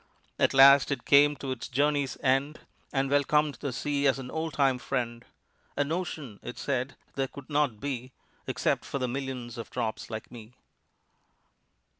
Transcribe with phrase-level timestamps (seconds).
[0.39, 2.61] At last it came to its journey's end,
[2.91, 5.23] And welcomed the sea as an old time friend.
[5.77, 8.11] "An ocean," it said, "there could not be
[8.47, 10.53] Except for the millions of drops like me."